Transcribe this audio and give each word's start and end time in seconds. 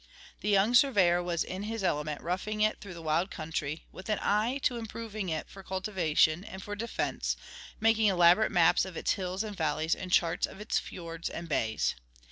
The 0.39 0.49
young 0.49 0.73
surveyor 0.73 1.21
was 1.21 1.43
in 1.43 1.61
his 1.61 1.83
element 1.83 2.21
roughing 2.23 2.61
it 2.61 2.81
through 2.81 2.95
the 2.95 3.03
wild 3.03 3.29
country, 3.29 3.85
with 3.91 4.09
an 4.09 4.17
eye 4.19 4.57
to 4.63 4.77
improving 4.77 5.29
it 5.29 5.47
for 5.47 5.61
cultivation 5.61 6.43
and 6.43 6.63
for 6.63 6.73
defense, 6.75 7.37
making 7.79 8.07
elaborate 8.07 8.51
maps 8.51 8.83
of 8.83 8.97
its 8.97 9.11
hills 9.11 9.43
and 9.43 9.55
valleys, 9.55 9.93
and 9.93 10.11
charts 10.11 10.47
of 10.47 10.59
its 10.59 10.79
fiords 10.79 11.29
and 11.29 11.47
bays. 11.47 11.93